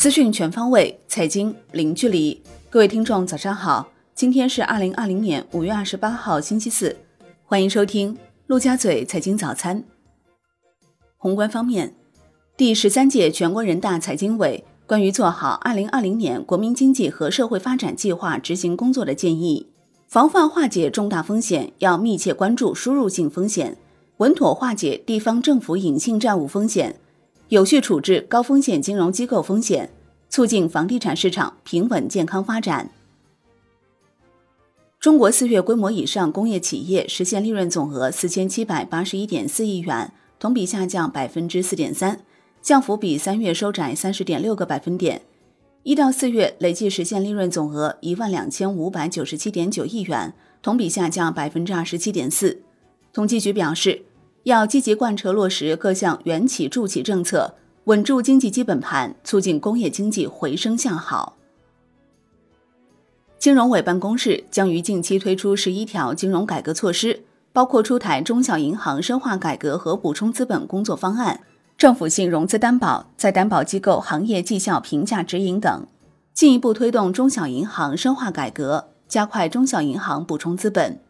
[0.00, 2.40] 资讯全方位，财经零距离。
[2.70, 3.86] 各位听众，早上好！
[4.14, 6.96] 今天是二零二零年五月二十八号，星期四。
[7.44, 8.16] 欢迎收听
[8.46, 9.84] 陆家嘴财经早餐。
[11.18, 11.94] 宏观方面，
[12.56, 19.66] 第十三届全国人大财经委关于做好二零二零年国民经济和社会发展计划执行工作的建议，
[20.08, 23.76] 防范化解重大风险要密切关注输入性风险，
[24.16, 26.98] 稳妥化解地方政府隐性债务风险。
[27.50, 29.90] 有序处置高风险金融机构风险，
[30.28, 32.92] 促进房地产市场平稳健康发展。
[35.00, 42.20] 中国四月规模以上工业企业实现利润总额四千七百八十一点四亿元，同比下降百分之四点三，
[42.62, 45.22] 降幅比三月收窄三十点六个百分点。
[45.82, 50.32] 一到四月累计实现利润总额一万两千五百九十七点九亿元，
[50.62, 52.62] 同比下降百分之二十七点四。
[53.12, 54.02] 统计局表示。
[54.44, 57.54] 要积极贯彻落实各项援企助企政策，
[57.84, 61.36] 稳住经济基本盘，促进工业经济回升向好。
[63.38, 71.40] 金融委办公室将于近期推出十一条金融改革措施，包括出台中小银行深化改革和补充资本工作方案、
[71.76, 75.86] 政府性融资担保、再担保机构行业绩效评价指引等，
[76.34, 81.00] 进一步推动中小银行深化改革，加快中小银行补充资本。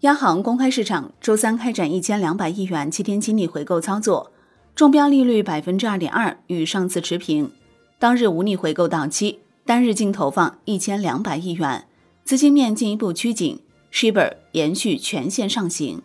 [0.00, 4.30] 央行公开市场周三开展一千两百亿元七天期逆回购操作，
[4.74, 7.50] 中标利率百分之二点二，与上次持平。
[7.98, 11.86] 当日无逆回购到期，单日净投放一千两百亿元，
[12.24, 13.58] 资金面进一步趋紧
[13.90, 16.02] ，Shibor 延续全线上行。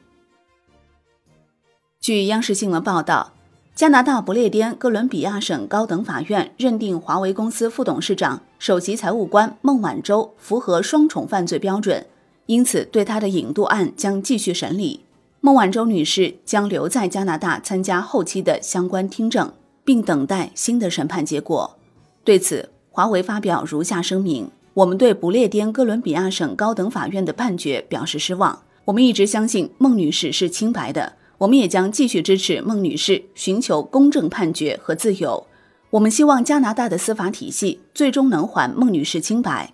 [1.99, 3.33] 据央视新闻报道，
[3.75, 12.07] 加拿大不列颠哥伦比亚省高等法院认定华为公司副董事长、首席财务官孟晚舟符合双重犯罪标准。
[12.51, 15.05] 因此，对他的引渡案将继续审理。
[15.39, 19.53] 孟晚舟女士将留在加拿大参加后期的相关听证，
[19.85, 21.77] 并等待新的审判结果。
[22.25, 28.63] 对此，华为发表如下声明：我们对不列颠哥伦比亚省高等法院的判决表示失望。
[28.83, 35.47] 我们一直相信孟女士是清白的，我们也将继续支持孟女士寻求公正判决和自由。
[35.91, 39.73] 我们希望加拿大的司法体系最终能还孟女士清白。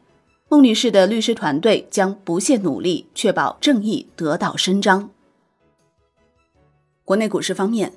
[0.49, 5.09] 孟女士的律师团队将不懈努力，确保正义得到伸张。
[7.03, 7.93] 国内股市方面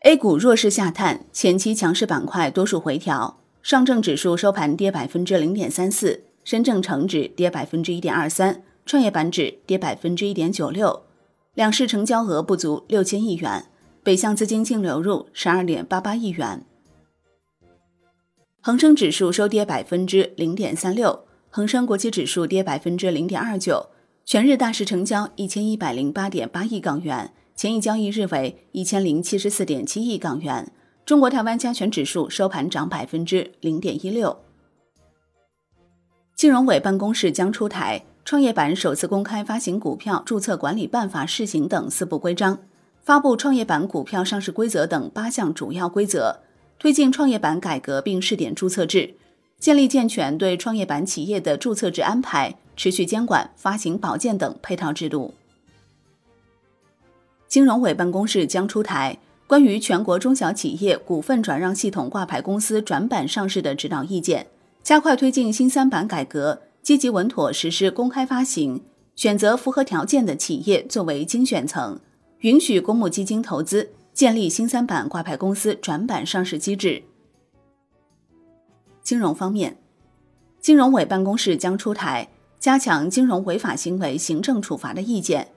[0.00, 3.38] ，A 股弱势下探，前期强势板块多数回调。
[3.62, 11.02] 上证指数收盘跌百分之零点三四，深证成指跌百分之一点二三，创业板指跌百分之一点九六。
[11.54, 13.66] 两市成交额不足六千亿元，
[14.04, 16.64] 北向资金净流入十二点八八亿元。
[18.60, 21.25] 恒生指数收跌百分之零点三六。
[21.56, 23.88] 恒生国际指数跌百分之零点二九，
[24.26, 30.70] 全日大市成交一千一百零八点八亿港元，前一交易日为一千零七十四点七亿港元。
[31.06, 34.38] 中国台湾加权指数收盘涨百分之零点一六。
[36.34, 42.58] 金融委办公室将出台创业板首次公开发行股票注册管理办法试行等四部规章，
[43.02, 46.40] 发布创业板股票上市规则等八项主要规则，
[46.78, 49.14] 推进创业板改革并试点注册制。
[49.58, 55.34] 建立健全对创业板企业的注册制安排、持续监管、发行保荐等配套制度。
[57.48, 64.46] 金融委办公室将出台关于全国中小企业股份转让系统挂牌公司转板上市的指导意见，
[64.82, 68.82] 加快推进新三板改革，积极稳妥实施公开发行，
[69.14, 71.98] 选择符合条件的企业作为精选层，
[72.40, 77.02] 允许公募基金投资，建立新三板挂牌公司转板上市机制。
[79.06, 79.78] 金融方面，
[80.60, 82.28] 金融委办公室将出台
[82.58, 85.52] 加强金融违法行为行政处罚的意见，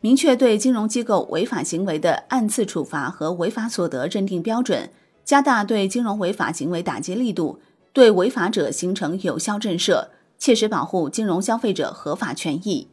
[0.00, 4.90] 明确对金融机构违法行为的按次处罚和违法所得认定标准，
[5.24, 7.60] 加大对金融违法行为打击力度，
[7.92, 12.88] 对违法者形成有效震慑，切实保护金融消费者合法权益。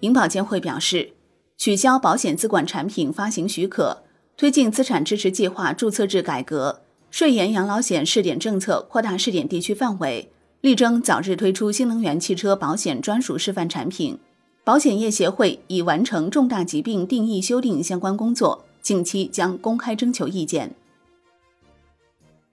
[0.00, 1.12] 银保监会表示，
[1.56, 4.02] 取消保险资管产品发行许可，
[4.36, 6.80] 推进资产支持计划注册制改革。
[7.10, 10.30] 税延养老险试点政策扩大试点地区范围，
[10.60, 14.18] 力争早日推出新能源汽车保险专属示范产品。
[14.62, 20.74] 保险业协会已完成重大疾病定义修订相关工作，近期将公开征求意见。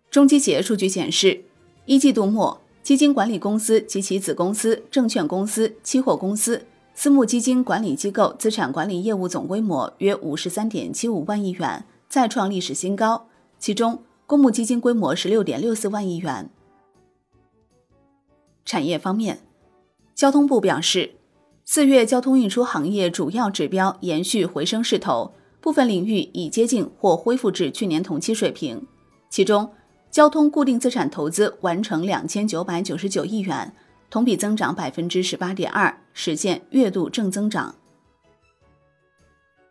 [0.10, 1.44] 中基协数据显示，
[1.86, 6.66] 一季度末，基金管理公司及其子公司、证券公司、期货公司、
[6.96, 13.28] 私募基金管理机构资产管理业务总规模约五十三点七五万亿元，再创历史新高，
[13.60, 14.00] 其中。
[14.28, 16.50] 公募基金规模十六点六四万亿元。
[18.66, 19.40] 产业方面，
[20.14, 21.16] 交通部表示，
[21.64, 28.86] 四月交通运输行业主要指标延续回升势头，部分领域已接近或恢复至去年同期水平。
[29.30, 29.72] 其中，
[30.12, 33.74] 交通固定资产投资完成两千九百九十九亿元，
[34.10, 37.74] 同比增长百分之十八点二，实现月度正增长。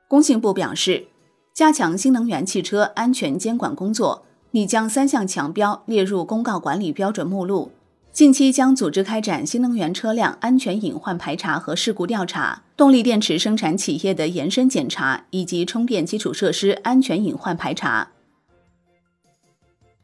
[0.08, 1.08] 工信部表示，
[1.52, 4.25] 加强新能源汽车安全监管工作，
[4.56, 7.72] 拟将三项强标列入公告管理标准目录。
[8.10, 18.08] 近期将组织开展新能源车辆安全隐患排查和事故调查、动力电池生产企业的延伸检查以及充电基础设施安全隐患排查。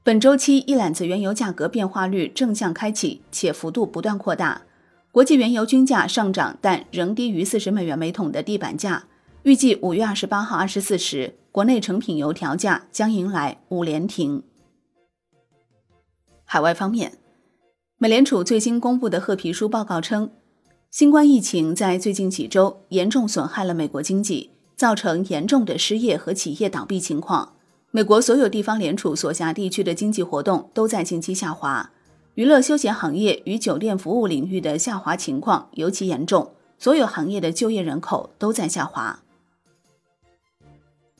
[0.03, 4.61] 本周期一揽子原油价格变化率正向开启，且幅度不断扩大。
[5.11, 9.05] 国际原油均价上涨，但仍低于四十美元每桶的地板价。
[9.45, 14.45] 预计五月二十八号二十四时，国内成品油调价将迎来五连停。
[16.45, 17.19] 海外方面。
[17.99, 20.31] 美联储最新公布的褐皮书报告称，
[20.93, 27.55] 新冠疫情在最近几周严重损害了美国经济，造成严重的失业和企业倒闭情况。
[27.91, 31.91] 美国所有地方联储所辖地区的经济活动都在近期下滑，
[32.37, 39.21] 娱乐休闲行业与酒店服务领域的下滑情况尤其严重，所有行业的就业人口都在下滑。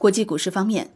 [0.03, 0.91] 国际股市方面，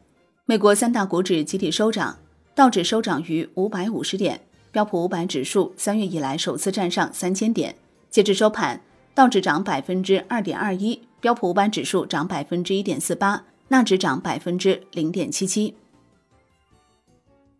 [0.46, 2.18] 美国三大股指集体收涨，
[2.56, 4.40] 道指收涨逾五百五十点。
[4.72, 7.76] 标普五百指数三月以来首次站上三千点，
[8.10, 8.82] 截至收盘，
[9.14, 15.76] 道指涨百分之二点二一，标普五百指数涨百分之一点四八，纳指涨百分之零点七七。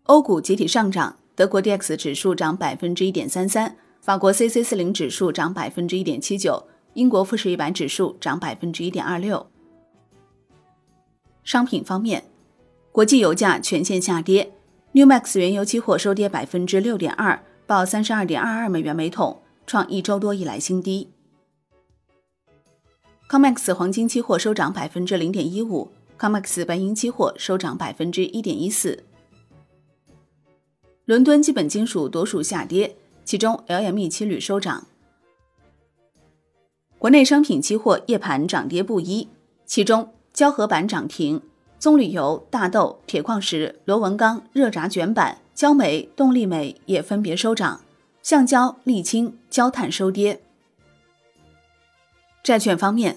[0.07, 9.47] 欧股集体上涨，德国 D X 指数涨百分之一点三三，法国 C C 四零指数涨百分之一点七九，英国富时一百指数涨百分之一点二六。
[11.47, 12.25] 商品方面，
[12.91, 14.53] 国际油价全线下跌。
[14.91, 21.09] New Max 原油期货收跌百分之六点二，报三十二点二二美元每桶，创一周多以来新低。
[23.31, 29.05] Comex 黄金期货收涨百分之零点一五，Comex 白银期货收涨百分之一点一四。
[31.05, 34.89] 伦敦基本金属多数下跌，其中 LME 期铝收涨。
[36.99, 39.29] 国内商品期货夜盘涨跌不一，
[39.65, 41.41] 其中胶合板涨停。
[41.79, 47.81] 棕榈油、大豆、铁矿石、螺纹钢、热轧卷板、焦煤、动力煤也分别收涨，
[48.23, 50.41] 橡胶、沥青、焦炭收跌。
[52.43, 53.17] 债券方面，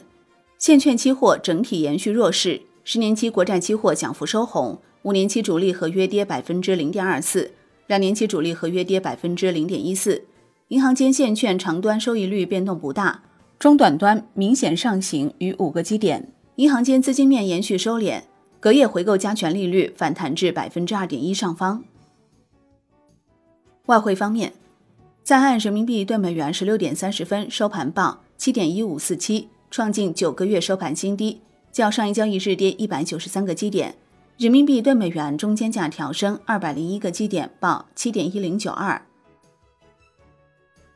[0.58, 7.52] 现券期货整体延续弱势，十年期国债期货涨幅收红，五年期主力合约跌百分之零点二四，
[7.88, 10.26] 两年期主力合约跌百分之零点一四。
[10.70, 13.24] 银行间现券长端收益率变动不大，
[13.58, 16.34] 中短端明显上行逾五个基点。
[16.60, 18.22] 银行间资金面延续收敛。
[18.60, 21.86] 隔夜回购加权利率反弹至百分之二点一上方。
[23.86, 24.52] 外汇方面，
[25.24, 31.40] 在岸人民币对美元十六点三十分收盘报七点一五四七，创近九个月收盘新低，
[31.72, 33.96] 较上一交易日跌一百九十三个基点。
[34.38, 39.02] 人民币对美元中间价调升二百零一个基点，报七点一零九二。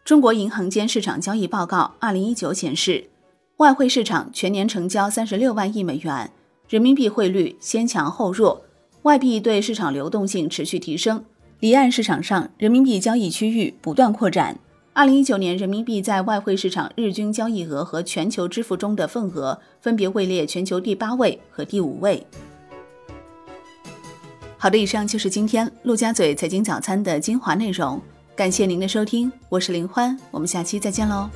[0.03, 3.09] 中国银行间市场交易报告二零一九显示，
[3.57, 6.31] 外汇市场全年成交三十六万亿美元。
[6.67, 8.65] 人民币汇率先强后弱，
[9.03, 11.23] 外币对市场流动性持续提升，
[11.59, 14.57] 离岸市场上人民币交易区域不断扩展。
[14.93, 22.25] 二零一九年，人民币在外汇市场日均交易额和全球支付中的份额分别位列全球第八位和第五位。
[24.57, 28.01] 好的，以上就是今天陆家嘴财经早餐的精华内容，
[28.35, 31.29] 感谢您的收听，我是林欢，我们下期再见喽。